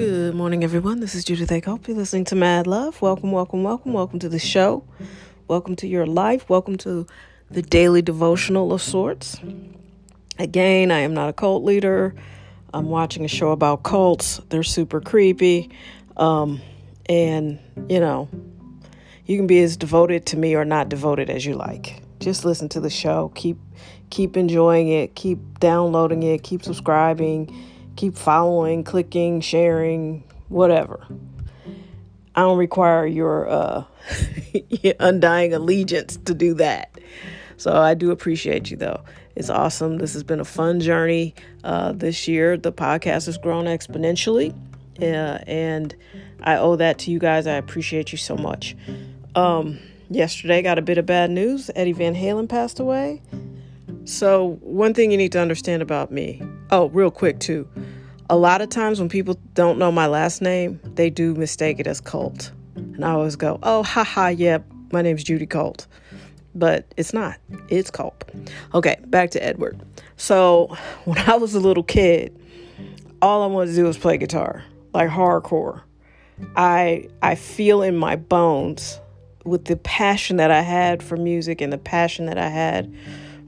Good 0.00 0.34
morning, 0.34 0.64
everyone. 0.64 1.00
This 1.00 1.14
is 1.14 1.26
Judith 1.26 1.52
A. 1.52 1.60
Hope 1.60 1.86
you're 1.86 1.94
listening 1.94 2.24
to 2.24 2.34
Mad 2.34 2.66
Love. 2.66 3.02
Welcome, 3.02 3.32
welcome, 3.32 3.62
welcome, 3.62 3.92
welcome 3.92 4.18
to 4.20 4.30
the 4.30 4.38
show. 4.38 4.82
Welcome 5.46 5.76
to 5.76 5.86
your 5.86 6.06
life. 6.06 6.48
Welcome 6.48 6.78
to 6.78 7.06
the 7.50 7.60
daily 7.60 8.00
devotional 8.00 8.72
of 8.72 8.80
sorts. 8.80 9.38
Again, 10.38 10.90
I 10.90 11.00
am 11.00 11.12
not 11.12 11.28
a 11.28 11.34
cult 11.34 11.64
leader. 11.64 12.14
I'm 12.72 12.86
watching 12.86 13.26
a 13.26 13.28
show 13.28 13.50
about 13.50 13.82
cults. 13.82 14.40
They're 14.48 14.62
super 14.62 15.02
creepy. 15.02 15.68
Um, 16.16 16.62
and, 17.04 17.58
you 17.90 18.00
know, 18.00 18.30
you 19.26 19.36
can 19.36 19.46
be 19.46 19.60
as 19.60 19.76
devoted 19.76 20.24
to 20.26 20.38
me 20.38 20.54
or 20.54 20.64
not 20.64 20.88
devoted 20.88 21.28
as 21.28 21.44
you 21.44 21.56
like. 21.56 22.02
Just 22.20 22.46
listen 22.46 22.70
to 22.70 22.80
the 22.80 22.88
show. 22.88 23.32
Keep 23.34 23.58
keep 24.08 24.38
enjoying 24.38 24.88
it. 24.88 25.14
Keep 25.14 25.60
downloading 25.60 26.22
it. 26.22 26.42
Keep 26.42 26.64
subscribing 26.64 27.54
keep 28.00 28.16
following, 28.16 28.82
clicking, 28.82 29.42
sharing, 29.42 30.24
whatever. 30.48 31.06
I 32.34 32.40
don't 32.40 32.56
require 32.56 33.04
your 33.04 33.46
uh, 33.46 33.84
undying 35.00 35.52
allegiance 35.52 36.16
to 36.24 36.32
do 36.32 36.54
that. 36.54 36.98
So 37.58 37.76
I 37.76 37.92
do 37.92 38.10
appreciate 38.10 38.70
you, 38.70 38.78
though. 38.78 39.02
It's 39.36 39.50
awesome. 39.50 39.98
This 39.98 40.14
has 40.14 40.22
been 40.22 40.40
a 40.40 40.46
fun 40.46 40.80
journey 40.80 41.34
uh, 41.62 41.92
this 41.92 42.26
year. 42.26 42.56
The 42.56 42.72
podcast 42.72 43.26
has 43.26 43.36
grown 43.36 43.66
exponentially, 43.66 44.54
uh, 44.98 45.44
and 45.46 45.94
I 46.42 46.56
owe 46.56 46.76
that 46.76 47.00
to 47.00 47.10
you 47.10 47.18
guys. 47.18 47.46
I 47.46 47.56
appreciate 47.56 48.12
you 48.12 48.18
so 48.18 48.34
much. 48.34 48.74
Um, 49.34 49.78
yesterday, 50.08 50.62
got 50.62 50.78
a 50.78 50.82
bit 50.82 50.96
of 50.96 51.04
bad 51.04 51.30
news. 51.30 51.70
Eddie 51.76 51.92
Van 51.92 52.14
Halen 52.14 52.48
passed 52.48 52.80
away. 52.80 53.20
So, 54.06 54.58
one 54.62 54.94
thing 54.94 55.10
you 55.10 55.18
need 55.18 55.32
to 55.32 55.40
understand 55.40 55.82
about 55.82 56.10
me. 56.10 56.42
Oh, 56.70 56.88
real 56.88 57.10
quick, 57.10 57.38
too 57.40 57.68
a 58.30 58.36
lot 58.36 58.62
of 58.62 58.68
times 58.68 59.00
when 59.00 59.08
people 59.08 59.36
don't 59.54 59.76
know 59.76 59.90
my 59.90 60.06
last 60.06 60.40
name, 60.40 60.78
they 60.94 61.10
do 61.10 61.34
mistake 61.34 61.80
it 61.80 61.88
as 61.88 62.00
Colt. 62.00 62.52
And 62.76 63.04
I 63.04 63.10
always 63.10 63.34
go, 63.34 63.58
oh, 63.64 63.82
haha, 63.82 64.28
yeah, 64.28 64.58
my 64.92 65.02
name's 65.02 65.24
Judy 65.24 65.46
Colt. 65.46 65.88
But 66.54 66.86
it's 66.96 67.12
not, 67.12 67.38
it's 67.68 67.90
Colt. 67.90 68.30
Okay, 68.72 68.98
back 69.06 69.32
to 69.32 69.44
Edward. 69.44 69.80
So 70.16 70.76
when 71.04 71.18
I 71.18 71.34
was 71.34 71.56
a 71.56 71.60
little 71.60 71.82
kid, 71.82 72.38
all 73.20 73.42
I 73.42 73.46
wanted 73.46 73.72
to 73.72 73.76
do 73.76 73.84
was 73.84 73.98
play 73.98 74.16
guitar, 74.16 74.64
like 74.94 75.10
hardcore. 75.10 75.82
I 76.56 77.08
I 77.20 77.34
feel 77.34 77.82
in 77.82 77.96
my 77.96 78.16
bones 78.16 78.98
with 79.44 79.66
the 79.66 79.76
passion 79.76 80.36
that 80.36 80.50
I 80.50 80.62
had 80.62 81.02
for 81.02 81.16
music 81.18 81.60
and 81.60 81.70
the 81.70 81.78
passion 81.78 82.26
that 82.26 82.38
I 82.38 82.48
had 82.48 82.94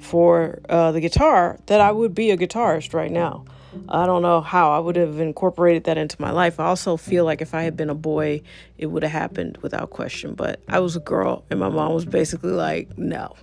for 0.03 0.61
uh, 0.69 0.93
the 0.93 1.01
guitar 1.01 1.59
that 1.67 1.81
I 1.81 1.93
would 1.93 2.15
be 2.15 2.31
a 2.31 2.37
guitarist 2.37 2.93
right 2.93 3.11
now. 3.11 3.45
I 3.89 4.05
don't 4.05 4.23
know 4.23 4.41
how 4.41 4.73
I 4.73 4.79
would 4.79 4.97
have 4.97 5.19
incorporated 5.19 5.85
that 5.85 5.97
into 5.97 6.21
my 6.21 6.31
life. 6.31 6.61
I 6.61 6.67
also 6.67 6.97
feel 6.97 7.25
like 7.25 7.41
if 7.41 7.55
I 7.55 7.63
had 7.63 7.77
been 7.77 7.89
a 7.89 7.95
boy, 7.95 8.43
it 8.77 8.87
would 8.87 9.03
have 9.03 9.13
happened 9.13 9.59
without 9.63 9.91
question. 9.91 10.35
But 10.35 10.61
I 10.69 10.81
was 10.81 10.97
a 10.97 11.01
girl, 11.01 11.45
and 11.51 11.59
my 11.59 11.69
mom 11.69 11.95
was 11.95 12.05
basically 12.05 12.53
like, 12.53 12.99
no. 12.99 13.35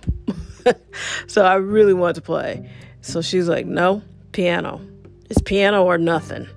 so 1.26 1.44
I 1.44 1.54
really 1.54 1.94
wanted 1.94 2.14
to 2.16 2.22
play. 2.22 2.70
So 3.00 3.22
she's 3.22 3.48
like, 3.48 3.66
no, 3.66 4.02
piano. 4.32 4.80
It's 5.28 5.40
piano 5.42 5.84
or 5.84 5.98
nothing. 5.98 6.48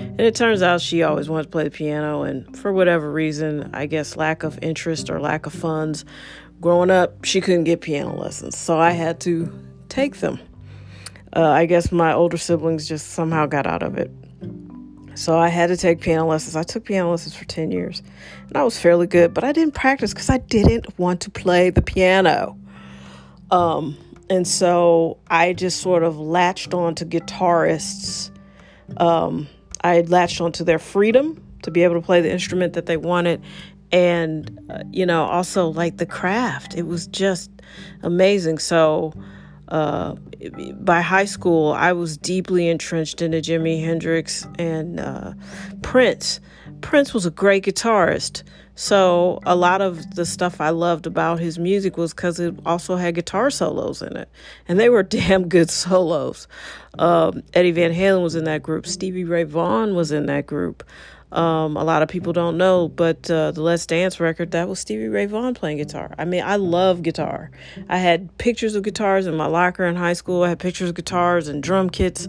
And 0.00 0.20
it 0.20 0.34
turns 0.34 0.62
out 0.62 0.80
she 0.80 1.02
always 1.02 1.28
wanted 1.28 1.44
to 1.44 1.48
play 1.50 1.64
the 1.64 1.70
piano, 1.70 2.22
and 2.22 2.56
for 2.56 2.72
whatever 2.72 3.12
reason, 3.12 3.70
I 3.74 3.86
guess 3.86 4.16
lack 4.16 4.42
of 4.42 4.58
interest 4.62 5.10
or 5.10 5.20
lack 5.20 5.46
of 5.46 5.52
funds, 5.52 6.04
growing 6.60 6.90
up, 6.90 7.24
she 7.24 7.40
couldn't 7.40 7.64
get 7.64 7.80
piano 7.80 8.14
lessons. 8.14 8.56
So 8.56 8.78
I 8.78 8.90
had 8.90 9.20
to 9.20 9.52
take 9.88 10.18
them 10.18 10.38
uh, 11.34 11.48
I 11.48 11.66
guess 11.66 11.92
my 11.92 12.12
older 12.12 12.36
siblings 12.36 12.88
just 12.88 13.10
somehow 13.10 13.46
got 13.46 13.66
out 13.66 13.82
of 13.82 13.96
it. 13.96 14.10
So 15.14 15.38
I 15.38 15.48
had 15.48 15.68
to 15.68 15.76
take 15.76 16.00
piano 16.00 16.26
lessons. 16.26 16.56
I 16.56 16.62
took 16.62 16.84
piano 16.84 17.10
lessons 17.10 17.34
for 17.36 17.44
10 17.44 17.70
years 17.70 18.02
and 18.48 18.56
I 18.56 18.62
was 18.62 18.78
fairly 18.78 19.06
good, 19.06 19.34
but 19.34 19.44
I 19.44 19.52
didn't 19.52 19.74
practice 19.74 20.12
because 20.12 20.30
I 20.30 20.38
didn't 20.38 20.98
want 20.98 21.20
to 21.22 21.30
play 21.30 21.70
the 21.70 21.82
piano. 21.82 22.58
Um, 23.50 23.96
and 24.28 24.46
so 24.46 25.18
I 25.28 25.52
just 25.52 25.80
sort 25.80 26.02
of 26.02 26.18
latched 26.18 26.72
on 26.72 26.94
to 26.96 27.06
guitarists. 27.06 28.30
Um, 28.96 29.48
I 29.82 30.00
latched 30.02 30.40
onto 30.40 30.64
their 30.64 30.78
freedom 30.78 31.44
to 31.62 31.70
be 31.70 31.82
able 31.84 31.96
to 31.96 32.00
play 32.00 32.20
the 32.20 32.30
instrument 32.30 32.72
that 32.72 32.86
they 32.86 32.96
wanted. 32.96 33.42
And, 33.92 34.58
uh, 34.70 34.84
you 34.92 35.04
know, 35.04 35.24
also 35.24 35.68
like 35.68 35.96
the 35.96 36.06
craft. 36.06 36.76
It 36.76 36.86
was 36.86 37.06
just 37.08 37.50
amazing. 38.02 38.58
So, 38.58 39.12
uh, 39.68 40.14
by 40.80 41.00
high 41.00 41.24
school, 41.24 41.72
I 41.72 41.92
was 41.92 42.16
deeply 42.16 42.68
entrenched 42.68 43.22
into 43.22 43.38
Jimi 43.38 43.82
Hendrix 43.82 44.46
and 44.58 44.98
uh, 44.98 45.34
Prince. 45.82 46.40
Prince 46.80 47.14
was 47.14 47.26
a 47.26 47.30
great 47.30 47.64
guitarist. 47.64 48.42
So, 48.74 49.40
a 49.44 49.54
lot 49.54 49.82
of 49.82 50.14
the 50.14 50.24
stuff 50.24 50.60
I 50.60 50.70
loved 50.70 51.06
about 51.06 51.38
his 51.38 51.58
music 51.58 51.98
was 51.98 52.14
because 52.14 52.40
it 52.40 52.54
also 52.64 52.96
had 52.96 53.14
guitar 53.14 53.50
solos 53.50 54.00
in 54.00 54.16
it. 54.16 54.28
And 54.66 54.80
they 54.80 54.88
were 54.88 55.02
damn 55.04 55.48
good 55.48 55.70
solos. 55.70 56.48
Um, 56.98 57.42
Eddie 57.52 57.72
Van 57.72 57.92
Halen 57.92 58.22
was 58.22 58.34
in 58.34 58.44
that 58.44 58.62
group, 58.62 58.86
Stevie 58.86 59.24
Ray 59.24 59.44
Vaughan 59.44 59.94
was 59.94 60.12
in 60.12 60.26
that 60.26 60.46
group. 60.46 60.82
Um, 61.32 61.76
a 61.76 61.84
lot 61.84 62.02
of 62.02 62.08
people 62.08 62.32
don't 62.32 62.56
know, 62.56 62.88
but 62.88 63.30
uh, 63.30 63.52
the 63.52 63.62
Let's 63.62 63.86
Dance 63.86 64.18
record, 64.18 64.50
that 64.50 64.68
was 64.68 64.80
Stevie 64.80 65.08
Ray 65.08 65.26
Vaughan 65.26 65.54
playing 65.54 65.76
guitar. 65.76 66.12
I 66.18 66.24
mean, 66.24 66.42
I 66.42 66.56
love 66.56 67.02
guitar. 67.02 67.50
I 67.88 67.98
had 67.98 68.36
pictures 68.38 68.74
of 68.74 68.82
guitars 68.82 69.26
in 69.26 69.36
my 69.36 69.46
locker 69.46 69.86
in 69.86 69.94
high 69.94 70.14
school. 70.14 70.42
I 70.42 70.48
had 70.48 70.58
pictures 70.58 70.88
of 70.90 70.96
guitars 70.96 71.46
and 71.46 71.62
drum 71.62 71.88
kits 71.88 72.28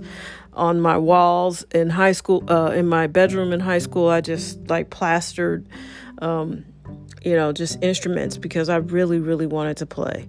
on 0.54 0.82
my 0.82 0.98
walls 0.98 1.64
in 1.74 1.90
high 1.90 2.12
school, 2.12 2.44
uh, 2.48 2.72
in 2.72 2.88
my 2.88 3.08
bedroom 3.08 3.54
in 3.54 3.60
high 3.60 3.80
school. 3.80 4.10
I 4.10 4.22
just 4.22 4.70
like 4.70 4.92
plastered, 4.92 5.66
um, 6.20 6.66
you 7.24 7.36
know, 7.36 7.52
just 7.52 7.82
instruments 7.82 8.38
because 8.38 8.70
I 8.70 8.78
really, 8.78 9.20
really 9.20 9.48
wanted 9.48 9.78
to 9.78 9.86
play. 9.88 10.28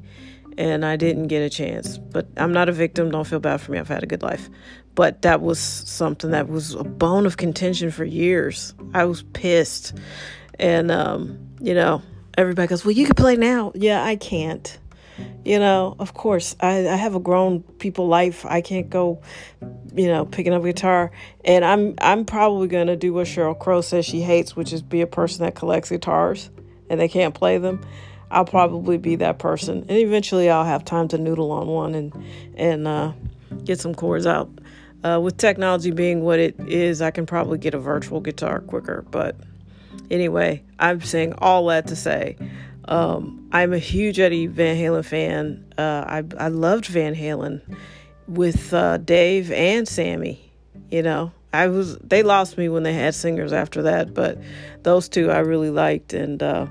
And 0.58 0.84
I 0.84 0.96
didn't 0.96 1.28
get 1.28 1.40
a 1.40 1.50
chance. 1.50 1.98
But 1.98 2.26
I'm 2.36 2.52
not 2.52 2.68
a 2.68 2.72
victim. 2.72 3.10
Don't 3.10 3.26
feel 3.26 3.40
bad 3.40 3.60
for 3.60 3.72
me. 3.72 3.78
I've 3.78 3.88
had 3.88 4.02
a 4.02 4.06
good 4.06 4.22
life. 4.22 4.50
But 4.94 5.22
that 5.22 5.40
was 5.40 5.58
something 5.58 6.32
that 6.32 6.48
was 6.48 6.74
a 6.74 6.84
bone 6.84 7.24
of 7.24 7.36
contention 7.36 7.90
for 7.90 8.04
years. 8.04 8.74
I 8.92 9.04
was 9.04 9.22
pissed. 9.22 9.94
And, 10.58 10.90
um, 10.90 11.38
you 11.60 11.74
know, 11.74 12.02
everybody 12.36 12.68
goes, 12.68 12.84
Well, 12.84 12.92
you 12.92 13.06
can 13.06 13.14
play 13.14 13.36
now. 13.36 13.72
Yeah, 13.74 14.04
I 14.04 14.16
can't. 14.16 14.78
You 15.44 15.58
know, 15.58 15.96
of 15.98 16.14
course, 16.14 16.54
I, 16.60 16.88
I 16.88 16.96
have 16.96 17.14
a 17.14 17.20
grown 17.20 17.62
people 17.62 18.06
life. 18.06 18.46
I 18.46 18.60
can't 18.60 18.88
go, 18.88 19.22
you 19.94 20.06
know, 20.06 20.24
picking 20.24 20.52
up 20.52 20.62
a 20.62 20.66
guitar. 20.66 21.10
And 21.44 21.64
I'm 21.64 21.94
I'm 22.00 22.24
probably 22.24 22.68
gonna 22.68 22.96
do 22.96 23.12
what 23.12 23.26
Sheryl 23.26 23.58
Crow 23.58 23.80
says 23.80 24.06
she 24.06 24.22
hates, 24.22 24.54
which 24.54 24.72
is 24.72 24.82
be 24.82 25.00
a 25.00 25.06
person 25.06 25.44
that 25.44 25.54
collects 25.54 25.90
guitars 25.90 26.50
and 26.88 27.00
they 27.00 27.08
can't 27.08 27.34
play 27.34 27.58
them. 27.58 27.84
I'll 28.32 28.44
probably 28.44 28.98
be 28.98 29.16
that 29.16 29.38
person, 29.38 29.84
and 29.88 29.98
eventually 29.98 30.50
I'll 30.50 30.64
have 30.64 30.84
time 30.84 31.08
to 31.08 31.18
noodle 31.18 31.52
on 31.52 31.66
one 31.68 31.94
and 31.94 32.24
and 32.56 32.88
uh, 32.88 33.12
get 33.64 33.78
some 33.78 33.94
chords 33.94 34.26
out. 34.26 34.50
Uh, 35.04 35.20
with 35.22 35.36
technology 35.36 35.90
being 35.90 36.22
what 36.22 36.38
it 36.38 36.54
is, 36.60 37.02
I 37.02 37.10
can 37.10 37.26
probably 37.26 37.58
get 37.58 37.74
a 37.74 37.78
virtual 37.78 38.20
guitar 38.20 38.60
quicker. 38.60 39.04
But 39.10 39.36
anyway, 40.10 40.62
I'm 40.78 41.00
saying 41.00 41.34
all 41.38 41.66
that 41.66 41.88
to 41.88 41.96
say 41.96 42.36
um, 42.86 43.48
I'm 43.52 43.72
a 43.72 43.78
huge 43.78 44.18
Eddie 44.18 44.46
Van 44.46 44.76
Halen 44.76 45.04
fan. 45.04 45.64
Uh, 45.78 46.04
I, 46.06 46.24
I 46.38 46.48
loved 46.48 46.86
Van 46.86 47.14
Halen 47.14 47.60
with 48.26 48.72
uh, 48.74 48.98
Dave 48.98 49.52
and 49.52 49.86
Sammy. 49.86 50.52
You 50.90 51.02
know, 51.02 51.32
I 51.52 51.68
was 51.68 51.96
they 51.98 52.22
lost 52.22 52.58
me 52.58 52.68
when 52.68 52.82
they 52.82 52.92
had 52.92 53.14
singers 53.14 53.52
after 53.52 53.82
that, 53.82 54.14
but 54.14 54.38
those 54.82 55.08
two 55.08 55.30
I 55.30 55.38
really 55.38 55.70
liked, 55.70 56.12
and 56.12 56.42
uh, 56.42 56.66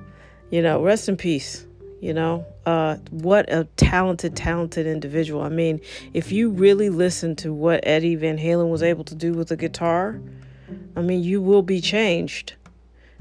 you 0.51 0.61
know, 0.61 0.83
rest 0.83 1.09
in 1.09 1.17
peace. 1.17 1.65
You 2.01 2.15
know, 2.15 2.45
uh, 2.65 2.95
what 3.11 3.51
a 3.53 3.65
talented, 3.77 4.35
talented 4.35 4.87
individual. 4.87 5.43
I 5.43 5.49
mean, 5.49 5.81
if 6.13 6.31
you 6.31 6.49
really 6.49 6.89
listen 6.89 7.35
to 7.37 7.53
what 7.53 7.81
Eddie 7.83 8.15
Van 8.15 8.39
Halen 8.39 8.71
was 8.71 8.81
able 8.81 9.03
to 9.03 9.13
do 9.13 9.33
with 9.33 9.51
a 9.51 9.55
guitar, 9.55 10.19
I 10.95 11.01
mean, 11.01 11.23
you 11.23 11.41
will 11.41 11.61
be 11.61 11.79
changed. 11.79 12.53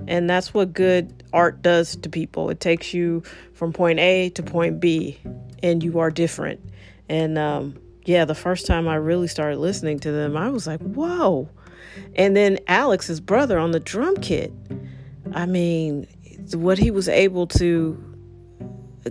And 0.09 0.31
that's 0.31 0.55
what 0.55 0.73
good 0.73 1.23
art 1.31 1.61
does 1.61 1.97
to 1.97 2.09
people. 2.09 2.49
It 2.49 2.59
takes 2.59 2.95
you 2.95 3.23
from 3.53 3.75
point 3.75 3.99
A 3.99 4.31
to 4.31 4.43
point 4.43 4.81
B, 4.81 5.19
and 5.63 5.83
you 5.85 5.99
are 5.99 6.11
different. 6.11 6.61
And 7.07 7.37
um, 7.37 7.79
yeah, 8.07 8.25
the 8.25 8.35
first 8.35 8.67
time 8.67 8.89
I 8.89 8.95
really 8.95 9.29
started 9.29 9.59
listening 9.59 9.99
to 10.01 10.13
them, 10.13 10.39
I 10.39 10.49
was 10.49 10.67
like, 10.67 10.81
whoa. 10.81 11.51
And 12.17 12.35
then 12.35 12.59
Alex, 12.67 13.21
brother, 13.21 13.59
on 13.59 13.73
the 13.73 13.81
drum 13.81 14.17
kit. 14.17 14.53
I 15.33 15.45
mean, 15.45 16.07
what 16.57 16.79
he 16.79 16.91
was 16.91 17.09
able 17.09 17.47
to 17.47 18.03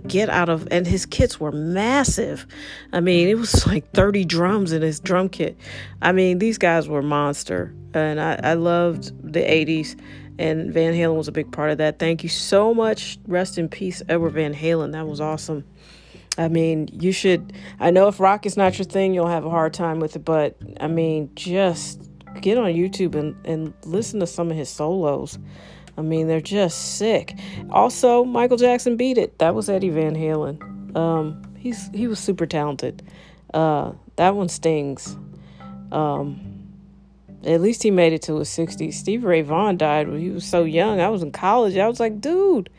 get 0.06 0.30
out 0.30 0.48
of 0.48 0.68
and 0.70 0.86
his 0.86 1.04
kits 1.04 1.40
were 1.40 1.52
massive. 1.52 2.46
I 2.92 3.00
mean 3.00 3.28
it 3.28 3.36
was 3.36 3.66
like 3.68 3.90
30 3.92 4.24
drums 4.24 4.72
in 4.72 4.82
his 4.82 5.00
drum 5.00 5.28
kit. 5.28 5.56
I 6.00 6.12
mean 6.12 6.38
these 6.38 6.58
guys 6.58 6.88
were 6.88 7.02
monster 7.02 7.74
and 7.92 8.20
i, 8.20 8.38
I 8.42 8.54
loved 8.54 9.32
the 9.32 9.40
80s 9.40 10.00
and 10.38 10.72
van 10.72 10.94
halen 10.94 11.16
was 11.16 11.28
a 11.28 11.32
big 11.32 11.50
part 11.50 11.70
of 11.70 11.78
that. 11.78 11.98
Thank 11.98 12.22
you 12.22 12.28
so 12.28 12.72
much. 12.72 13.18
Rest 13.26 13.58
in 13.58 13.68
peace 13.68 14.02
edward 14.08 14.34
van 14.34 14.54
halen. 14.54 14.92
That 14.92 15.08
was 15.08 15.20
awesome. 15.20 15.64
I 16.38 16.48
mean 16.48 16.88
you 16.92 17.10
should 17.10 17.52
i 17.80 17.90
know 17.90 18.06
if 18.06 18.20
rock 18.20 18.46
is 18.46 18.56
not 18.56 18.78
your 18.78 18.84
thing 18.84 19.12
you'll 19.12 19.26
have 19.26 19.44
a 19.44 19.50
hard 19.50 19.74
time 19.74 19.98
with 19.98 20.14
it 20.14 20.24
but 20.24 20.56
i 20.80 20.86
mean 20.86 21.30
just 21.34 22.10
get 22.40 22.58
on 22.58 22.72
YouTube 22.72 23.14
and, 23.14 23.34
and 23.44 23.74
listen 23.84 24.20
to 24.20 24.26
some 24.26 24.50
of 24.50 24.56
his 24.56 24.68
solos. 24.68 25.38
I 26.00 26.02
mean, 26.02 26.28
they're 26.28 26.40
just 26.40 26.96
sick. 26.96 27.38
Also, 27.68 28.24
Michael 28.24 28.56
Jackson 28.56 28.96
beat 28.96 29.18
it. 29.18 29.38
That 29.38 29.54
was 29.54 29.68
Eddie 29.68 29.90
Van 29.90 30.16
Halen. 30.16 30.96
Um, 30.96 31.42
he's 31.58 31.90
he 31.90 32.06
was 32.06 32.18
super 32.18 32.46
talented. 32.46 33.06
Uh, 33.52 33.92
that 34.16 34.34
one 34.34 34.48
stings. 34.48 35.18
Um, 35.92 36.40
at 37.44 37.60
least 37.60 37.82
he 37.82 37.90
made 37.90 38.14
it 38.14 38.22
to 38.22 38.36
his 38.38 38.48
60s. 38.48 38.94
Steve 38.94 39.24
Ray 39.24 39.42
Vaughan 39.42 39.76
died 39.76 40.08
when 40.08 40.20
he 40.20 40.30
was 40.30 40.46
so 40.46 40.64
young. 40.64 41.02
I 41.02 41.10
was 41.10 41.22
in 41.22 41.32
college. 41.32 41.76
I 41.76 41.86
was 41.86 42.00
like, 42.00 42.18
dude. 42.18 42.70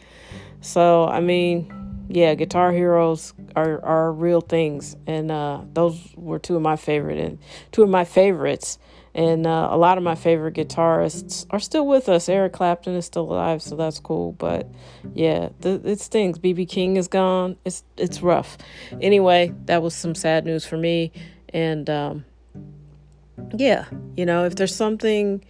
So, 0.62 1.08
I 1.08 1.20
mean, 1.20 1.72
yeah, 2.10 2.34
guitar 2.34 2.72
heroes 2.72 3.34
are, 3.56 3.84
are 3.86 4.12
real 4.12 4.42
things. 4.42 4.96
And 5.06 5.32
uh, 5.32 5.62
those 5.74 6.00
were 6.16 6.40
two 6.40 6.56
of 6.56 6.64
my 6.64 6.76
favorite 6.76 7.20
and 7.20 7.38
two 7.72 7.84
of 7.84 7.90
my 7.90 8.04
favorites. 8.04 8.80
And 9.14 9.46
uh, 9.46 9.68
a 9.70 9.78
lot 9.78 9.98
of 9.98 10.04
my 10.04 10.16
favorite 10.16 10.56
guitarists 10.56 11.46
are 11.50 11.60
still 11.60 11.86
with 11.86 12.08
us. 12.08 12.30
Eric 12.30 12.54
Clapton 12.54 12.96
is 12.96 13.06
still 13.06 13.24
alive, 13.24 13.62
so 13.62 13.76
that's 13.76 14.00
cool. 14.00 14.32
But 14.34 14.72
yeah, 15.14 15.50
th- 15.62 15.82
it 15.84 16.00
stings. 16.00 16.40
BB 16.40 16.70
King 16.70 16.96
is 16.96 17.10
gone. 17.10 17.58
It's 17.66 17.84
it's 17.98 18.22
rough. 18.22 18.58
Anyway, 19.02 19.54
that 19.66 19.82
was 19.82 19.94
some 19.94 20.16
sad 20.16 20.46
news 20.46 20.66
for 20.66 20.78
me. 20.78 21.12
And 21.54 21.90
um, 21.90 22.26
yeah, 23.58 23.86
you 24.16 24.26
know, 24.26 24.46
if 24.46 24.56
there's 24.56 24.76
something, 24.76 25.44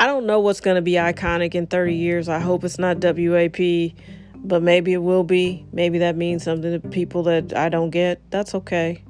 I 0.00 0.06
don't 0.06 0.26
know 0.26 0.40
what's 0.40 0.60
going 0.60 0.76
to 0.76 0.82
be 0.82 0.92
iconic 0.92 1.54
in 1.54 1.66
30 1.66 1.94
years. 1.94 2.28
I 2.28 2.40
hope 2.40 2.64
it's 2.64 2.78
not 2.78 2.98
WAP, 3.00 3.92
but 4.36 4.62
maybe 4.62 4.92
it 4.92 5.02
will 5.02 5.24
be. 5.24 5.64
Maybe 5.72 5.98
that 5.98 6.16
means 6.16 6.42
something 6.42 6.80
to 6.80 6.88
people 6.88 7.22
that 7.24 7.56
I 7.56 7.68
don't 7.68 7.90
get. 7.90 8.20
That's 8.30 8.54
okay. 8.56 9.04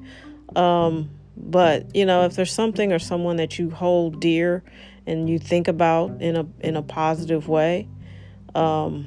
Um, 0.55 1.11
but 1.37 1.95
you 1.95 2.07
know, 2.07 2.25
if 2.25 2.35
there's 2.35 2.53
something 2.53 2.93
or 2.93 2.99
someone 2.99 3.37
that 3.37 3.59
you 3.59 3.71
hold 3.71 4.21
dear 4.21 4.63
and 5.07 5.29
you 5.29 5.39
think 5.39 5.69
about 5.69 6.23
in 6.23 6.37
a 6.37 6.47
in 6.61 6.77
a 6.77 6.83
positive 6.83 7.49
way, 7.49 7.89
um, 8.55 9.07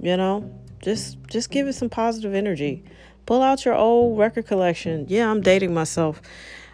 you 0.00 0.16
know, 0.16 0.52
just 0.82 1.18
just 1.28 1.50
give 1.50 1.66
it 1.68 1.74
some 1.74 1.88
positive 1.88 2.34
energy. 2.34 2.84
Pull 3.24 3.42
out 3.42 3.64
your 3.64 3.74
old 3.74 4.18
record 4.18 4.46
collection. 4.46 5.06
Yeah, 5.08 5.30
I'm 5.30 5.40
dating 5.40 5.72
myself 5.72 6.20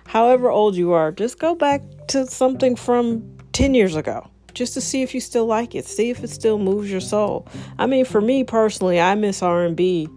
however 0.09 0.51
old 0.51 0.75
you 0.75 0.93
are, 0.93 1.13
just 1.13 1.39
go 1.39 1.55
back 1.55 1.83
to 2.09 2.27
something 2.27 2.75
from 2.75 3.37
10 3.53 3.75
years 3.75 3.95
ago 3.95 4.29
just 4.55 4.75
to 4.75 4.81
see 4.81 5.03
if 5.03 5.15
you 5.15 5.21
still 5.21 5.47
like 5.47 5.75
it 5.75 5.85
see 5.85 6.11
if 6.11 6.25
it 6.25 6.31
still 6.31 6.59
moves 6.59 6.91
your 6.91 7.01
soul 7.01 7.47
i 7.79 7.87
mean 7.87 8.05
for 8.05 8.21
me 8.21 8.43
personally 8.43 9.01
i 9.01 9.15
miss 9.15 9.43
r&b 9.43 10.09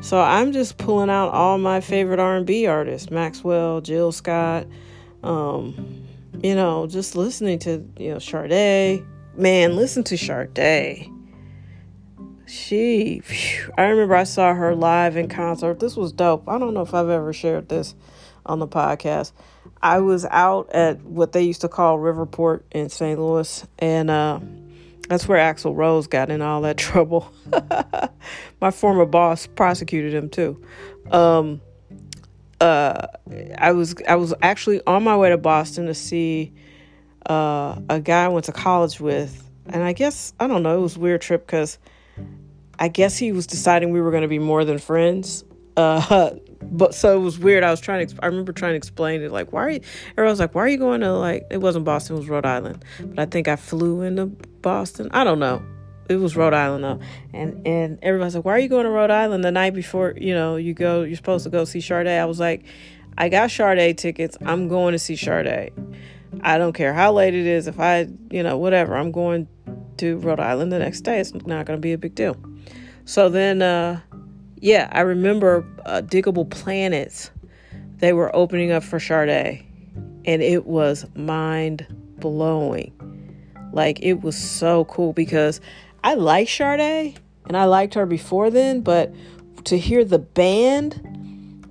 so 0.00 0.20
i'm 0.20 0.52
just 0.52 0.78
pulling 0.78 1.10
out 1.10 1.30
all 1.30 1.58
my 1.58 1.80
favorite 1.80 2.18
r&b 2.18 2.66
artists 2.66 3.10
maxwell 3.10 3.80
jill 3.80 4.12
scott 4.12 4.66
um, 5.22 6.04
you 6.42 6.54
know 6.54 6.86
just 6.86 7.14
listening 7.14 7.58
to 7.58 7.86
you 7.98 8.12
know 8.12 8.18
Sade. 8.18 9.04
man 9.36 9.76
listen 9.76 10.02
to 10.04 10.16
Sade. 10.16 11.08
she 12.46 13.20
phew, 13.20 13.72
i 13.78 13.82
remember 13.82 14.16
i 14.16 14.24
saw 14.24 14.54
her 14.54 14.74
live 14.74 15.16
in 15.16 15.28
concert 15.28 15.78
this 15.78 15.96
was 15.96 16.12
dope 16.12 16.48
i 16.48 16.58
don't 16.58 16.74
know 16.74 16.82
if 16.82 16.94
i've 16.94 17.08
ever 17.08 17.32
shared 17.32 17.68
this 17.68 17.94
on 18.46 18.58
the 18.58 18.68
podcast. 18.68 19.32
I 19.80 20.00
was 20.00 20.24
out 20.26 20.70
at 20.72 21.02
what 21.02 21.32
they 21.32 21.42
used 21.42 21.60
to 21.62 21.68
call 21.68 21.98
Riverport 21.98 22.62
in 22.70 22.88
St. 22.88 23.18
Louis, 23.18 23.66
and 23.78 24.10
uh, 24.10 24.40
that's 25.08 25.28
where 25.28 25.38
Axl 25.38 25.76
Rose 25.76 26.06
got 26.06 26.30
in 26.30 26.42
all 26.42 26.62
that 26.62 26.76
trouble. 26.78 27.32
My 28.60 28.70
former 28.70 29.06
boss 29.06 29.46
prosecuted 29.46 30.14
him 30.14 30.28
too. 30.28 30.62
Um, 31.10 31.60
uh, 32.60 33.08
I 33.58 33.72
was 33.72 33.94
I 34.08 34.14
was 34.14 34.32
actually 34.40 34.80
on 34.86 35.02
my 35.02 35.16
way 35.16 35.30
to 35.30 35.38
Boston 35.38 35.86
to 35.86 35.94
see 35.94 36.52
uh, 37.26 37.76
a 37.88 38.00
guy 38.00 38.24
I 38.24 38.28
went 38.28 38.44
to 38.46 38.52
college 38.52 39.00
with, 39.00 39.50
and 39.66 39.82
I 39.82 39.92
guess 39.92 40.32
I 40.38 40.46
don't 40.46 40.62
know. 40.62 40.78
It 40.78 40.80
was 40.80 40.96
weird 40.96 41.20
trip 41.20 41.44
because 41.46 41.78
I 42.78 42.88
guess 42.88 43.16
he 43.16 43.32
was 43.32 43.46
deciding 43.46 43.90
we 43.90 44.00
were 44.00 44.10
going 44.10 44.22
to 44.22 44.28
be 44.28 44.38
more 44.38 44.64
than 44.64 44.78
friends. 44.78 45.44
Uh, 45.76 46.30
but 46.62 46.94
so 46.94 47.16
it 47.16 47.20
was 47.20 47.38
weird. 47.38 47.64
I 47.64 47.70
was 47.70 47.80
trying 47.80 48.06
to. 48.06 48.16
I 48.22 48.26
remember 48.26 48.52
trying 48.52 48.72
to 48.72 48.76
explain 48.76 49.22
it. 49.22 49.32
Like, 49.32 49.52
why 49.52 49.64
are 49.64 49.70
you? 49.70 49.80
Everyone 50.12 50.30
was 50.30 50.40
like, 50.40 50.54
why 50.54 50.62
are 50.62 50.68
you 50.68 50.78
going 50.78 51.00
to 51.00 51.12
like? 51.12 51.46
It 51.50 51.58
wasn't 51.58 51.84
Boston. 51.84 52.14
It 52.14 52.20
was 52.20 52.28
Rhode 52.28 52.46
Island. 52.46 52.84
But 53.00 53.18
I 53.18 53.26
think 53.26 53.48
I 53.48 53.56
flew 53.56 54.02
into 54.02 54.30
Boston. 54.62 55.08
I 55.12 55.24
don't 55.24 55.38
know. 55.38 55.62
It 56.08 56.16
was 56.16 56.36
Rhode 56.36 56.54
Island 56.54 56.84
though, 56.84 57.00
and 57.32 57.66
and 57.66 57.98
everybody's 58.02 58.34
like, 58.34 58.44
why 58.44 58.52
are 58.52 58.58
you 58.58 58.68
going 58.68 58.84
to 58.84 58.90
Rhode 58.90 59.10
Island 59.10 59.44
the 59.44 59.52
night 59.52 59.74
before? 59.74 60.14
You 60.16 60.34
know, 60.34 60.56
you 60.56 60.74
go. 60.74 61.02
You're 61.02 61.16
supposed 61.16 61.44
to 61.44 61.50
go 61.50 61.64
see 61.64 61.80
Sade. 61.80 62.08
I 62.08 62.24
was 62.24 62.40
like, 62.40 62.64
I 63.16 63.28
got 63.28 63.50
Sade 63.50 63.96
tickets. 63.98 64.36
I'm 64.44 64.68
going 64.68 64.92
to 64.92 64.98
see 64.98 65.16
Sade. 65.16 65.72
I 66.40 66.58
don't 66.58 66.72
care 66.72 66.92
how 66.92 67.12
late 67.12 67.34
it 67.34 67.46
is. 67.46 67.66
If 67.66 67.78
I, 67.78 68.08
you 68.30 68.42
know, 68.42 68.58
whatever. 68.58 68.96
I'm 68.96 69.12
going 69.12 69.48
to 69.98 70.18
Rhode 70.18 70.40
Island 70.40 70.72
the 70.72 70.78
next 70.78 71.02
day. 71.02 71.20
It's 71.20 71.32
not 71.32 71.66
going 71.66 71.78
to 71.78 71.80
be 71.80 71.92
a 71.92 71.98
big 71.98 72.14
deal. 72.14 72.36
So 73.04 73.28
then. 73.28 73.62
uh 73.62 74.00
yeah, 74.62 74.88
I 74.92 75.00
remember 75.00 75.66
uh, 75.84 76.02
Diggable 76.02 76.48
Planets. 76.48 77.32
They 77.96 78.12
were 78.12 78.34
opening 78.34 78.70
up 78.70 78.84
for 78.84 79.00
Sade, 79.00 79.66
and 80.24 80.40
it 80.40 80.66
was 80.66 81.04
mind 81.16 81.84
blowing. 82.18 82.92
Like 83.72 84.00
it 84.02 84.22
was 84.22 84.36
so 84.36 84.84
cool 84.84 85.12
because 85.12 85.60
I 86.04 86.14
like 86.14 86.48
Sade 86.48 87.18
and 87.46 87.56
I 87.56 87.64
liked 87.64 87.94
her 87.94 88.06
before 88.06 88.50
then, 88.50 88.80
but 88.82 89.12
to 89.64 89.78
hear 89.78 90.04
the 90.04 90.18
band 90.18 91.00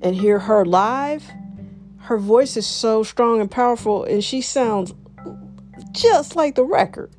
and 0.01 0.15
hear 0.15 0.39
her 0.39 0.65
live, 0.65 1.23
her 1.99 2.17
voice 2.17 2.57
is 2.57 2.65
so 2.65 3.03
strong 3.03 3.39
and 3.39 3.49
powerful, 3.49 4.03
and 4.03 4.23
she 4.23 4.41
sounds 4.41 4.93
just 5.91 6.35
like 6.35 6.55
the 6.55 6.63
record. 6.63 7.11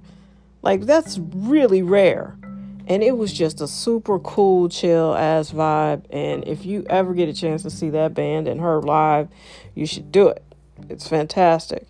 Like 0.62 0.82
that's 0.82 1.18
really 1.18 1.82
rare. 1.82 2.36
And 2.88 3.02
it 3.02 3.16
was 3.16 3.32
just 3.32 3.60
a 3.60 3.68
super 3.68 4.18
cool 4.18 4.68
chill 4.68 5.14
ass 5.14 5.52
vibe. 5.52 6.04
And 6.10 6.46
if 6.46 6.66
you 6.66 6.84
ever 6.90 7.14
get 7.14 7.28
a 7.28 7.32
chance 7.32 7.62
to 7.62 7.70
see 7.70 7.90
that 7.90 8.12
band 8.12 8.48
and 8.48 8.60
her 8.60 8.82
live 8.82 9.28
you 9.74 9.86
should 9.86 10.10
do 10.10 10.28
it. 10.28 10.42
It's 10.88 11.08
fantastic 11.08 11.86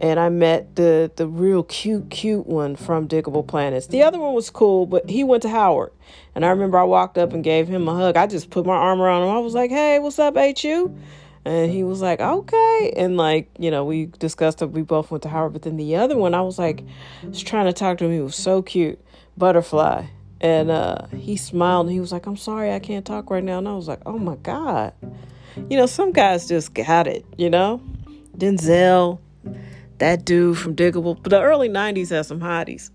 and 0.00 0.18
i 0.18 0.28
met 0.28 0.76
the 0.76 1.10
the 1.16 1.26
real 1.26 1.62
cute 1.64 2.10
cute 2.10 2.46
one 2.46 2.76
from 2.76 3.08
diggable 3.08 3.46
planets. 3.46 3.86
The 3.86 4.02
other 4.02 4.18
one 4.18 4.34
was 4.34 4.50
cool 4.50 4.86
but 4.86 5.08
he 5.08 5.24
went 5.24 5.42
to 5.42 5.48
howard. 5.48 5.92
And 6.34 6.44
i 6.44 6.48
remember 6.48 6.78
i 6.78 6.84
walked 6.84 7.18
up 7.18 7.32
and 7.32 7.44
gave 7.44 7.68
him 7.68 7.88
a 7.88 7.94
hug. 7.94 8.16
I 8.16 8.26
just 8.26 8.50
put 8.50 8.66
my 8.66 8.74
arm 8.74 9.00
around 9.00 9.22
him. 9.22 9.30
I 9.30 9.38
was 9.38 9.54
like 9.54 9.70
hey 9.70 9.98
what's 9.98 10.18
up 10.18 10.36
hu 10.36 10.98
and 11.44 11.70
he 11.70 11.84
was 11.84 12.00
like 12.00 12.20
okay. 12.20 12.92
And 12.96 13.16
like 13.16 13.50
you 13.58 13.70
know 13.70 13.84
we 13.84 14.06
discussed 14.06 14.62
it 14.62 14.70
we 14.70 14.82
both 14.82 15.10
went 15.10 15.22
to 15.24 15.28
howard. 15.28 15.52
But 15.52 15.62
then 15.62 15.76
the 15.76 15.96
other 15.96 16.16
one 16.16 16.34
i 16.34 16.40
was 16.40 16.58
like 16.58 16.84
was 17.24 17.42
trying 17.42 17.66
to 17.66 17.72
talk 17.72 17.98
to 17.98 18.04
him. 18.04 18.12
He 18.12 18.20
was 18.20 18.36
so 18.36 18.62
cute. 18.62 18.98
Butterfly. 19.36 20.06
And 20.40 20.70
uh, 20.70 21.06
he 21.08 21.36
smiled 21.36 21.86
and 21.86 21.92
he 21.92 22.00
was 22.00 22.12
like, 22.12 22.26
I'm 22.26 22.36
sorry, 22.36 22.72
I 22.72 22.78
can't 22.78 23.04
talk 23.04 23.30
right 23.30 23.44
now. 23.44 23.58
And 23.58 23.68
I 23.68 23.74
was 23.74 23.88
like, 23.88 24.00
oh 24.06 24.18
my 24.18 24.36
God. 24.36 24.94
You 25.68 25.76
know, 25.76 25.86
some 25.86 26.12
guys 26.12 26.48
just 26.48 26.72
got 26.72 27.06
it, 27.06 27.26
you 27.36 27.50
know? 27.50 27.82
Denzel, 28.36 29.18
that 30.00 30.24
dude 30.24 30.58
from 30.58 30.74
Diggable. 30.76 31.22
The 31.22 31.40
early 31.40 31.68
90s 31.68 32.10
had 32.10 32.26
some 32.26 32.40
hotties. 32.40 32.90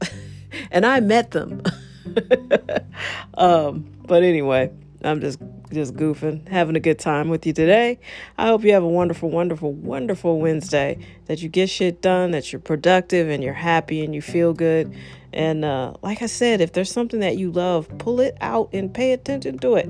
and 0.71 0.85
I 0.85 0.99
met 0.99 1.31
them. 1.31 1.63
um, 3.35 3.85
but 4.05 4.23
anyway, 4.23 4.71
I'm 5.03 5.21
just 5.21 5.39
just 5.73 5.95
goofing, 5.95 6.47
having 6.47 6.75
a 6.75 6.79
good 6.79 6.99
time 6.99 7.29
with 7.29 7.45
you 7.45 7.53
today. 7.53 7.99
I 8.37 8.47
hope 8.47 8.63
you 8.63 8.71
have 8.73 8.83
a 8.83 8.87
wonderful, 8.87 9.29
wonderful, 9.29 9.73
wonderful 9.73 10.39
Wednesday. 10.39 10.99
That 11.25 11.41
you 11.41 11.49
get 11.49 11.69
shit 11.69 12.01
done, 12.01 12.31
that 12.31 12.51
you're 12.51 12.59
productive 12.59 13.29
and 13.29 13.43
you're 13.43 13.53
happy 13.53 14.03
and 14.03 14.13
you 14.13 14.21
feel 14.21 14.53
good. 14.53 14.95
And 15.33 15.65
uh, 15.65 15.95
like 16.01 16.21
I 16.21 16.27
said, 16.27 16.61
if 16.61 16.73
there's 16.73 16.91
something 16.91 17.19
that 17.19 17.37
you 17.37 17.51
love, 17.51 17.89
pull 17.97 18.19
it 18.19 18.37
out 18.41 18.69
and 18.73 18.93
pay 18.93 19.11
attention 19.11 19.59
to 19.59 19.75
it. 19.75 19.89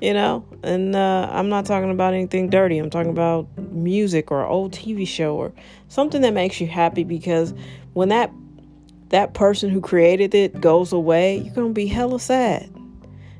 You 0.00 0.12
know, 0.12 0.44
and 0.62 0.94
uh, 0.94 1.28
I'm 1.30 1.48
not 1.48 1.66
talking 1.66 1.90
about 1.90 2.14
anything 2.14 2.50
dirty. 2.50 2.78
I'm 2.78 2.90
talking 2.90 3.12
about 3.12 3.46
music 3.72 4.30
or 4.30 4.44
old 4.44 4.72
TV 4.72 5.06
show 5.06 5.36
or 5.36 5.52
something 5.88 6.20
that 6.22 6.34
makes 6.34 6.60
you 6.60 6.66
happy 6.66 7.04
because 7.04 7.54
when 7.92 8.08
that 8.08 8.30
that 9.10 9.34
person 9.34 9.70
who 9.70 9.80
created 9.80 10.34
it 10.34 10.60
goes 10.60 10.92
away, 10.92 11.38
you're 11.38 11.54
gonna 11.54 11.70
be 11.70 11.86
hella 11.86 12.18
sad. 12.18 12.68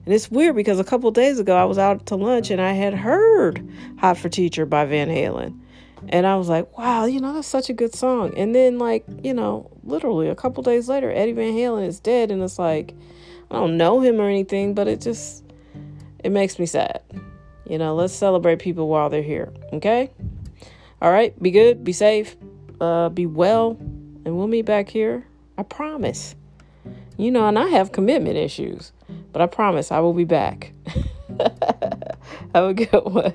And 0.05 0.13
it's 0.15 0.31
weird 0.31 0.55
because 0.55 0.79
a 0.79 0.85
couple 0.85 1.11
days 1.11 1.39
ago 1.39 1.57
I 1.57 1.65
was 1.65 1.79
out 1.79 2.07
to 2.07 2.17
lunch 2.17 2.51
and 2.51 2.61
I 2.61 2.73
had 2.73 2.95
heard 2.95 3.67
Hot 3.99 4.19
for 4.19 4.29
Teacher 4.29 4.67
by 4.67 4.85
Van 4.85 5.09
Halen. 5.09 5.59
And 6.09 6.27
I 6.27 6.37
was 6.37 6.49
like, 6.49 6.77
wow, 6.77 7.07
you 7.07 7.21
know, 7.21 7.33
that's 7.33 7.49
such 7.49 7.71
a 7.71 7.73
good 7.73 7.95
song. 7.95 8.37
And 8.37 8.55
then, 8.55 8.79
like, 8.79 9.05
you 9.23 9.33
know, 9.33 9.71
literally 9.85 10.29
a 10.29 10.35
couple 10.35 10.63
days 10.63 10.89
later, 10.89 11.11
Eddie 11.11 11.33
Van 11.33 11.55
Halen 11.55 11.87
is 11.87 12.01
dead. 12.01 12.31
And 12.31 12.43
it's 12.43 12.59
like, 12.59 12.95
I 13.51 13.55
don't 13.55 13.79
know 13.79 14.01
him 14.01 14.21
or 14.21 14.29
anything, 14.29 14.75
but 14.75 14.87
it 14.87 15.01
just, 15.01 15.44
it 16.25 16.31
makes 16.31 16.59
me 16.59 16.67
sad. 16.67 17.03
You 17.69 17.79
know, 17.79 17.95
let's 17.95 18.13
celebrate 18.13 18.59
people 18.59 18.89
while 18.89 19.09
they're 19.11 19.23
here. 19.23 19.53
Okay? 19.73 20.11
All 21.01 21.13
right. 21.13 21.41
Be 21.41 21.51
good. 21.51 21.85
Be 21.85 21.93
safe. 21.93 22.37
Uh, 22.81 23.11
be 23.11 23.27
well. 23.27 23.77
And 24.25 24.37
we'll 24.37 24.49
meet 24.49 24.65
back 24.65 24.89
here. 24.89 25.27
I 25.57 25.63
promise. 25.63 26.35
You 27.17 27.31
know, 27.31 27.47
and 27.47 27.59
I 27.59 27.69
have 27.69 27.93
commitment 27.93 28.37
issues. 28.37 28.93
But 29.33 29.43
I 29.43 29.47
promise 29.47 29.93
I 29.93 30.01
will 30.01 30.15
be 30.15 30.25
back. 30.25 30.73
Have 32.55 32.65
a 32.65 32.75
good 32.75 33.05
one. 33.05 33.35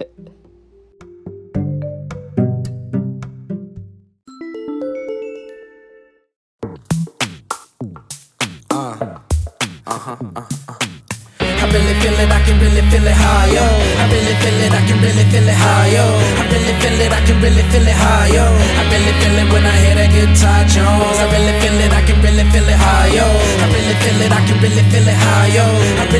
Feel 11.99 12.15
it, 12.15 12.31
I 12.31 12.39
can 12.45 12.55
really 12.59 12.83
feel 12.91 13.05
it 13.05 13.13
high, 13.13 13.51
yo. 13.51 13.65
I 14.01 14.03
really 14.07 14.35
feel 14.41 14.59
it, 14.65 14.71
I 14.71 14.81
can 14.87 14.97
really 15.03 15.25
feel 15.31 15.47
it 15.47 15.57
high, 15.59 15.91
yo. 15.91 16.05
I 16.39 16.43
really 16.51 16.73
feel 16.79 16.99
it, 16.99 17.11
I 17.11 17.21
can 17.27 17.37
really 17.43 17.63
feel 17.71 17.87
it 17.87 17.97
high, 17.97 18.27
yo. 18.31 18.45
I 18.79 18.83
really 18.91 19.13
feel 19.19 19.35
it 19.39 19.47
when 19.51 19.65
I 19.67 19.75
hear 19.83 19.95
that 19.99 20.09
guitar 20.15 20.61
Jones. 20.65 21.17
I 21.19 21.25
really 21.31 21.55
feel 21.61 21.77
it, 21.79 21.91
I 21.91 22.01
can 22.07 22.17
really 22.23 22.45
feel 22.51 22.67
it 22.67 22.79
high, 22.79 23.11
yo. 23.11 23.27
I 23.27 23.65
really 23.67 23.95
feel 24.03 24.19
it, 24.25 24.31
I 24.31 24.41
can 24.47 24.57
really 24.63 24.83
feel 24.91 25.07
it 25.07 25.19
high, 25.19 25.28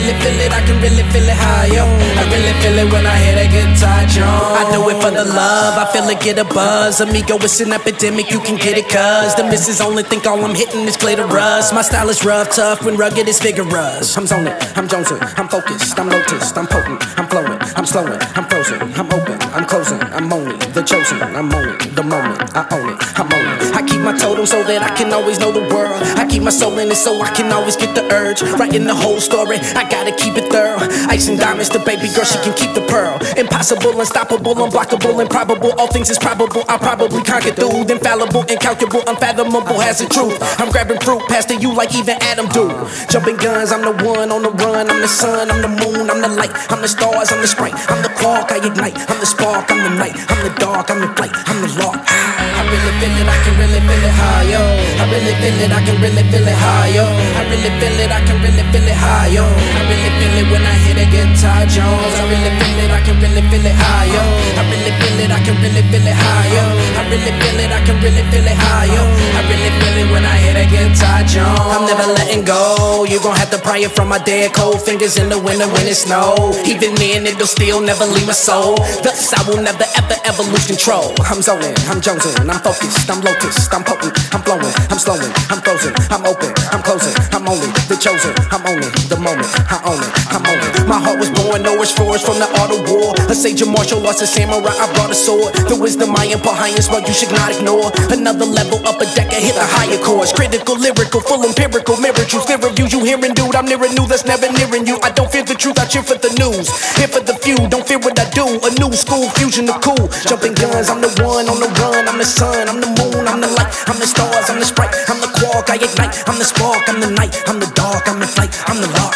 really 0.09 0.21
feel 0.23 0.39
it, 0.41 0.51
I 0.51 0.61
can 0.65 0.81
really 0.81 1.03
feel 1.11 1.27
it 1.27 1.37
high, 1.37 1.67
yo. 1.67 1.85
I 1.85 2.23
really 2.31 2.53
feel 2.61 2.77
it 2.77 2.91
when 2.91 3.05
I 3.05 3.17
hear 3.17 3.35
that 3.35 3.49
guitar 3.53 4.01
Jones. 4.09 4.57
I 4.57 4.63
do 4.71 4.81
it 4.89 4.97
for 5.01 5.11
the 5.11 5.25
love, 5.25 5.77
I 5.77 5.85
feel 5.91 6.09
it 6.09 6.19
get 6.21 6.39
a 6.39 6.45
buzz. 6.45 7.01
Amigo, 7.01 7.35
it's 7.37 7.59
an 7.61 7.73
epidemic, 7.73 8.31
you 8.31 8.39
can 8.39 8.55
get 8.55 8.77
it, 8.77 8.87
cuz 8.89 9.35
the 9.35 9.43
misses 9.43 9.81
only 9.81 10.03
think 10.03 10.25
all 10.25 10.43
I'm 10.43 10.55
hitting 10.55 10.87
is 10.87 10.97
clay 10.97 11.15
to 11.15 11.25
rust. 11.25 11.73
My 11.73 11.81
style 11.81 12.09
is 12.09 12.25
rough, 12.25 12.49
tough, 12.55 12.83
when 12.83 12.97
rugged 12.97 13.27
is 13.27 13.39
vigorous. 13.39 14.17
I'm 14.17 14.25
zoning, 14.25 14.53
I'm 14.75 14.87
jonesing, 14.87 15.21
I'm 15.37 15.47
focused, 15.47 15.99
I'm 15.99 16.09
lotus, 16.09 16.55
I'm 16.57 16.67
potent, 16.67 17.03
I'm 17.17 17.27
flowing, 17.27 17.59
I'm 17.75 17.85
slowing, 17.85 18.19
I'm 18.35 18.45
frozen, 18.49 18.81
I'm 18.99 19.07
open, 19.13 19.37
I'm 19.53 19.65
closing, 19.65 20.01
I'm 20.01 20.33
only 20.33 20.57
the 20.73 20.81
chosen, 20.81 21.21
I'm 21.21 21.53
owning 21.53 21.77
the 21.93 22.03
moment, 22.03 22.37
I 22.55 22.65
own 22.71 22.89
it, 22.93 22.99
I'm 23.19 23.27
on 23.27 23.45
it. 23.45 23.59
I 23.59 23.61
keep 23.61 23.68
my 24.09 24.17
totem 24.17 24.45
so 24.45 24.63
that 24.63 24.81
I 24.81 24.89
can 24.97 25.13
always 25.13 25.39
know 25.39 25.51
the 25.51 25.61
world. 25.69 26.01
I 26.17 26.25
keep 26.25 26.41
my 26.41 26.49
soul 26.49 26.77
in 26.79 26.89
it 26.89 26.97
so 26.97 27.21
I 27.21 27.29
can 27.29 27.51
always 27.53 27.75
get 27.77 27.93
the 27.93 28.01
urge. 28.09 28.41
Writing 28.57 28.85
the 28.85 28.95
whole 28.95 29.21
story, 29.21 29.57
I 29.77 29.85
gotta 29.85 30.13
keep 30.17 30.33
it 30.33 30.49
thorough. 30.49 30.81
Ice 31.13 31.27
and 31.29 31.37
diamonds, 31.37 31.69
the 31.69 31.77
baby 31.79 32.09
girl, 32.09 32.25
she 32.25 32.39
can 32.41 32.53
keep 32.57 32.73
the 32.73 32.81
pearl. 32.89 33.21
Impossible, 33.37 33.93
unstoppable, 33.99 34.55
unblockable, 34.55 35.21
improbable. 35.21 35.77
All 35.77 35.87
things 35.93 36.09
is 36.09 36.17
probable. 36.17 36.65
I 36.67 36.77
probably 36.77 37.21
conquer 37.21 37.53
through. 37.53 37.85
Infallible, 37.85 38.49
incalculable, 38.49 39.03
unfathomable 39.05 39.77
has 39.77 39.99
the 40.01 40.09
truth. 40.09 40.37
I'm 40.57 40.71
grabbing 40.71 40.99
fruit, 41.05 41.21
past 41.29 41.53
you 41.53 41.73
like 41.73 41.93
even 41.93 42.17
Adam 42.21 42.49
do. 42.49 42.65
Jumping 43.13 43.37
guns, 43.37 43.71
I'm 43.71 43.85
the 43.85 43.93
one 44.05 44.31
on 44.31 44.41
the 44.41 44.53
run. 44.65 44.89
I'm 44.89 45.01
the 45.01 45.07
sun, 45.07 45.51
I'm 45.51 45.61
the 45.61 45.69
moon, 45.69 46.09
I'm 46.09 46.21
the 46.21 46.33
light. 46.33 46.53
I'm 46.73 46.81
the 46.81 46.89
stars, 46.89 47.31
I'm 47.31 47.41
the 47.41 47.47
sprite. 47.47 47.77
I'm 47.89 48.01
the 48.01 48.09
clock, 48.17 48.51
I 48.51 48.57
ignite. 48.57 48.97
I'm 49.09 49.19
the 49.19 49.29
spark, 49.29 49.69
I'm 49.69 49.81
the 49.85 49.93
night. 50.01 50.17
I'm 50.33 50.41
the 50.41 50.53
dark, 50.57 50.89
I'm 50.89 51.01
the 51.01 51.11
flight. 51.13 51.33
I'm 51.45 51.61
the 51.61 51.69
lock. 51.77 52.01
I 52.09 52.61
really 52.69 52.93
feel 52.97 53.13
it, 53.21 53.27
I 53.29 53.37
can 53.43 53.53
really 53.61 53.81
feel 53.85 53.97
it 53.97 53.98
high, 54.07 54.47
yo. 54.47 54.61
I 55.01 55.03
really 55.11 55.33
feel 55.41 55.59
it, 55.59 55.71
I 55.75 55.81
can 55.83 55.97
really 55.99 56.23
feel 56.31 56.47
it 56.47 56.55
high, 56.55 56.93
yo. 56.95 57.05
I 57.35 57.43
really 57.51 57.71
feel 57.79 57.97
it, 57.99 58.11
I 58.11 58.21
can 58.23 58.37
really 58.39 58.63
feel 58.71 58.87
it 58.87 58.95
high, 58.95 59.27
yo. 59.27 59.43
I 59.43 59.81
really 59.91 60.11
feel 60.19 60.35
it 60.39 60.47
when 60.51 60.63
I 60.63 60.75
hear 60.83 60.95
the 60.95 61.05
guitar 61.11 61.65
Jones. 61.65 62.15
I 62.15 62.23
really 62.29 62.51
feel 62.59 62.77
it, 62.83 62.91
I 62.91 62.99
can 63.01 63.17
really 63.19 63.43
feel 63.49 63.65
it 63.65 63.75
high, 63.75 64.07
yo. 64.07 64.23
I 64.55 64.61
really 64.69 64.93
feel 64.99 65.17
it, 65.23 65.31
I 65.31 65.39
can 65.41 65.55
really 65.59 65.83
feel 65.89 66.07
it 66.07 66.15
high, 66.15 66.47
yo. 66.53 66.63
I 66.95 67.01
really 67.09 67.33
feel 67.39 67.59
it, 67.59 67.71
I 67.71 67.79
can 67.83 67.97
really 67.99 68.23
feel 68.31 68.47
it 68.47 68.57
high, 68.57 68.87
yo. 68.87 69.03
I 69.03 69.41
really 69.49 69.71
feel 69.79 69.95
it 69.99 70.07
when 70.13 70.23
I 70.23 70.35
hear 70.43 70.55
the 70.55 70.65
guitar 70.69 71.23
Jones. 71.25 71.67
I'm 71.73 71.83
never 71.89 72.18
letting 72.29 72.45
go. 72.45 73.05
You 73.09 73.19
gon' 73.21 73.35
have 73.35 73.49
to 73.51 73.57
pry 73.57 73.79
it 73.79 73.91
from 73.91 74.09
my 74.09 74.19
dead 74.19 74.53
cold 74.53 74.81
fingers 74.81 75.17
in 75.17 75.29
the 75.29 75.39
winter 75.39 75.67
when 75.73 75.87
it 75.87 75.95
snow. 75.95 76.53
Even 76.65 76.93
then, 76.95 77.25
it'll 77.25 77.47
still 77.47 77.81
never 77.81 78.05
leave 78.05 78.27
my 78.27 78.37
soul. 78.37 78.77
Thus, 79.01 79.33
I 79.33 79.41
will 79.49 79.61
never 79.61 79.85
ever 79.97 80.15
ever 80.25 80.43
lose 80.53 80.67
control. 80.67 81.13
I'm 81.25 81.41
zoning, 81.41 81.73
I'm 81.89 82.01
jonesing, 82.01 82.37
I'm 82.45 82.61
focused, 82.61 83.09
I'm 83.09 83.21
locust, 83.21 83.73
I'm 83.73 83.83
potent, 83.83 84.13
I'm 84.33 84.41
flowing, 84.45 84.73
I'm 84.93 84.99
slowing, 84.99 85.31
I'm 85.49 85.61
frozen, 85.61 85.93
I'm 86.13 86.25
open, 86.25 86.53
I'm 86.69 86.81
closing, 86.85 87.15
I'm 87.33 87.47
only 87.49 87.69
the 87.89 87.97
chosen, 87.97 88.33
I'm 88.53 88.65
only 88.69 88.89
the 89.09 89.17
moment, 89.17 89.49
I 89.69 89.81
own 89.89 90.01
it, 90.01 90.11
I'm 90.29 90.45
on 90.45 90.57
it. 90.61 90.87
My 90.87 90.99
heart 91.01 91.17
was 91.17 91.31
born, 91.33 91.63
Norris 91.63 91.91
Forest 91.93 92.25
from 92.25 92.37
the 92.37 92.49
art 92.61 92.69
of 92.69 92.81
war. 92.85 93.18
A 93.29 93.35
sage 93.37 93.61
of 93.61 93.69
martial 93.69 94.01
arts, 94.09 94.25
a 94.25 94.27
samurai, 94.27 94.73
I 94.73 94.89
brought 94.97 95.13
a 95.13 95.13
sword. 95.13 95.53
The 95.69 95.77
wisdom 95.77 96.17
I 96.17 96.33
impart 96.33 96.57
highest, 96.57 96.89
but 96.89 97.05
you 97.05 97.13
should 97.13 97.29
not 97.29 97.53
ignore. 97.53 97.93
Another 98.09 98.49
level 98.49 98.81
up 98.89 98.97
a 98.97 99.05
deck, 99.13 99.29
I 99.29 99.37
hit 99.37 99.53
the 99.53 99.61
higher 99.61 100.01
chords. 100.01 100.33
Critical, 100.33 100.73
lyrical, 100.73 101.21
full 101.21 101.45
empirical, 101.45 101.93
mirror 102.01 102.25
truth, 102.25 102.49
fear 102.49 102.57
of 102.57 102.73
you, 102.73 102.89
you 102.89 103.05
hearing, 103.05 103.37
dude. 103.37 103.53
I'm 103.53 103.69
near 103.69 103.77
a 103.77 103.89
new 103.93 104.09
that's 104.09 104.25
never 104.25 104.49
nearing 104.49 104.89
you. 104.89 104.97
I 105.05 105.13
don't 105.13 105.29
fear 105.29 105.45
the 105.45 105.53
truth, 105.53 105.77
I 105.77 105.85
cheer 105.85 106.01
for 106.01 106.17
the 106.17 106.33
news. 106.41 106.73
Here 106.97 107.05
for 107.05 107.21
the 107.21 107.37
few, 107.45 107.61
don't 107.69 107.85
fear 107.85 108.01
what 108.01 108.17
I 108.17 108.25
do. 108.33 108.49
A 108.65 108.69
new 108.81 108.89
school 108.97 109.29
fusion 109.37 109.69
of 109.69 109.77
cool. 109.85 110.09
Jumping 110.25 110.57
guns, 110.57 110.89
I'm 110.89 110.97
the 110.97 111.13
one 111.21 111.45
on 111.53 111.61
the 111.61 111.69
run, 111.77 112.09
I'm 112.09 112.17
the 112.17 112.25
sun, 112.25 112.65
I'm 112.65 112.81
the 112.81 112.89
moon, 112.97 113.29
I'm 113.29 113.45
the 113.45 113.51
light, 113.53 113.69
I'm 113.85 114.01
the 114.01 114.09
stars, 114.09 114.49
I'm 114.49 114.57
the 114.57 114.65
sprite, 114.65 114.89
I'm 115.05 115.21
the 115.21 115.29
quark, 115.37 115.69
I 115.69 115.77
ignite, 115.77 116.17
I'm 116.25 116.41
the 116.41 116.49
spark, 116.49 116.81
I'm 116.89 116.97
the 116.97 117.13
night, 117.13 117.37
I'm 117.45 117.61
the 117.61 117.69
dark, 117.77 118.09
I'm 118.09 118.17
the 118.17 118.25
flight, 118.25 118.49
I'm 118.65 118.81
the 118.81 118.89
lock 118.97 119.13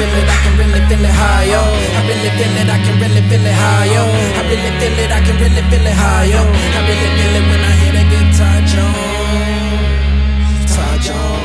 feel 0.00 0.16
it, 0.16 0.28
I 0.32 0.36
can 0.42 0.54
really 0.56 0.80
feel 0.88 1.04
it 1.04 1.12
high, 1.12 1.44
yo. 1.52 1.60
I 1.60 2.00
really 2.08 2.30
feel 2.38 2.56
it, 2.60 2.68
I 2.72 2.78
can 2.84 2.96
really 3.00 3.22
feel 3.28 3.44
it 3.44 3.56
high, 3.62 3.84
yo. 3.92 4.02
I 4.40 4.42
really 4.48 4.72
feel 4.80 4.96
it, 5.04 5.10
I 5.12 5.20
can 5.20 5.36
really 5.42 5.62
feel 5.68 5.86
it 5.92 5.96
high, 6.02 6.24
yo. 6.32 6.40
I 6.40 6.80
really 6.88 7.10
feel 7.16 7.34
it 7.38 7.44
when 7.50 7.60
I 7.60 7.72
hear 7.80 7.92
that 7.98 8.08
guitar, 8.12 8.58
Jones. 8.72 9.92
Guitar, 10.64 10.94
Jones. 11.04 11.39